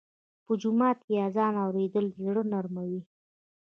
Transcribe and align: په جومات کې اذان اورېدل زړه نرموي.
په 0.45 0.53
جومات 0.61 0.97
کې 1.05 1.13
اذان 1.27 1.53
اورېدل 1.65 2.05
زړه 2.21 2.41
نرموي. 2.51 3.01